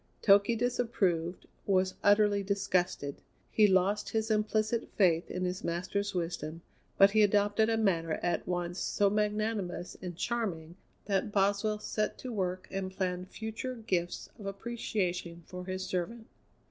Toky 0.23 0.55
disapproved, 0.57 1.45
was 1.67 1.93
utterly 2.03 2.41
disgusted; 2.41 3.21
he 3.51 3.67
lost 3.67 4.09
his 4.09 4.31
implicit 4.31 4.89
faith 4.95 5.29
in 5.29 5.45
his 5.45 5.63
master's 5.63 6.15
wisdom, 6.15 6.63
but 6.97 7.11
he 7.11 7.21
adopted 7.21 7.69
a 7.69 7.77
manner 7.77 8.13
at 8.23 8.47
once 8.47 8.79
so 8.79 9.11
magnanimous 9.11 9.95
and 10.01 10.17
charming 10.17 10.75
that 11.05 11.31
Boswell 11.31 11.77
set 11.77 12.17
to 12.17 12.33
work 12.33 12.67
and 12.71 12.89
planned 12.89 13.29
future 13.29 13.75
gifts 13.75 14.27
of 14.39 14.47
appreciation 14.47 15.43
for 15.45 15.65
his 15.67 15.85
servant. 15.85 16.25